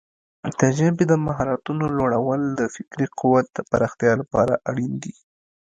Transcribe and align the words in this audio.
د 0.59 0.61
ژبې 0.77 1.03
د 1.07 1.13
مهارتونو 1.25 1.83
لوړول 1.97 2.41
د 2.59 2.61
فکري 2.75 3.07
قوت 3.19 3.45
د 3.53 3.59
پراختیا 3.69 4.11
لپاره 4.21 4.53
اړین 4.69 4.93
دي. 5.03 5.13